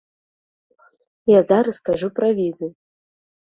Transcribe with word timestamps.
Я 1.37 1.43
зараз 1.51 1.77
кажу 1.91 2.11
пра 2.19 2.27
візы. 2.43 2.67